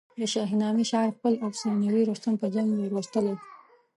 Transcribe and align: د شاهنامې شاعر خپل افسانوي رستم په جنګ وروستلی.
د 0.19 0.23
شاهنامې 0.33 0.83
شاعر 0.91 1.09
خپل 1.17 1.33
افسانوي 1.47 2.01
رستم 2.09 2.33
په 2.41 2.47
جنګ 2.53 2.69
وروستلی. 2.73 3.35